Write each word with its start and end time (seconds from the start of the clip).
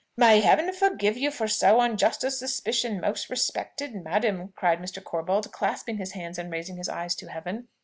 "May 0.17 0.39
Heaven 0.41 0.73
forgive 0.73 1.15
you 1.15 1.29
for 1.29 1.47
so 1.47 1.79
unjust 1.79 2.23
a 2.23 2.31
suspicion, 2.31 2.99
most 3.01 3.29
respected 3.29 3.93
madam!" 3.93 4.51
cried 4.55 4.79
Mr. 4.79 4.99
Corbold, 4.99 5.51
clasping 5.51 5.97
his 5.97 6.13
hands 6.13 6.39
and 6.39 6.51
raising 6.51 6.77
his 6.77 6.89
eyes 6.89 7.13
to 7.17 7.27
Heaven. 7.27 7.67